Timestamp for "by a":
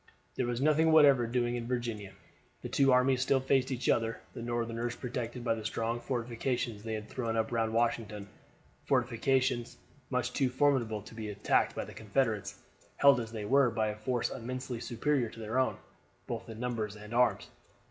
13.69-13.95